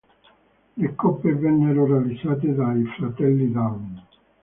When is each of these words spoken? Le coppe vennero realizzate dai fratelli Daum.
Le 0.77 0.95
coppe 0.95 1.31
vennero 1.35 1.85
realizzate 1.85 2.55
dai 2.55 2.83
fratelli 2.97 3.51
Daum. 3.51 4.01